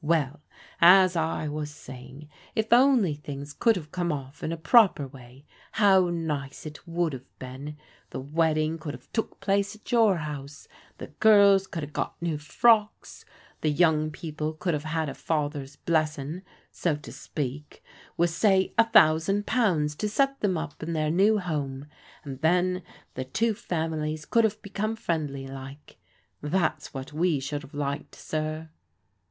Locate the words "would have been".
6.87-7.77